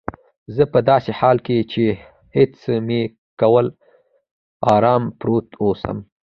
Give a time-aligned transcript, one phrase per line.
[0.55, 1.85] زه په داسې حال کې چي
[2.35, 3.01] هڅه مې
[3.41, 3.67] کول
[4.73, 5.97] آرام پروت اوسم.